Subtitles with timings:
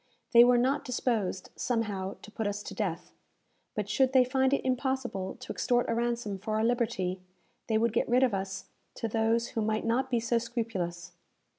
[0.31, 3.11] They were not disposed, somehow, to put us to death;
[3.75, 7.21] but should they find it impossible to extort a ransom for our liberty,
[7.67, 11.11] they would get rid of us to those who might not be so scrupulous.